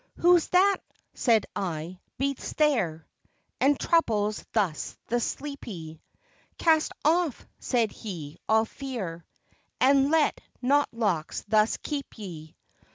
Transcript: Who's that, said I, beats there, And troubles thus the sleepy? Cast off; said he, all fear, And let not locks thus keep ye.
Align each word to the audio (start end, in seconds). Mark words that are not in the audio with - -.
Who's 0.15 0.47
that, 0.47 0.77
said 1.13 1.45
I, 1.55 1.99
beats 2.17 2.53
there, 2.53 3.07
And 3.59 3.79
troubles 3.79 4.43
thus 4.51 4.97
the 5.09 5.19
sleepy? 5.19 6.01
Cast 6.57 6.91
off; 7.05 7.45
said 7.59 7.91
he, 7.91 8.39
all 8.49 8.65
fear, 8.65 9.23
And 9.79 10.09
let 10.09 10.41
not 10.59 10.89
locks 10.91 11.43
thus 11.47 11.77
keep 11.77 12.17
ye. 12.17 12.55